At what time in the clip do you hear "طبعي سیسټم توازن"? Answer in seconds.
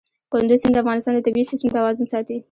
1.25-2.05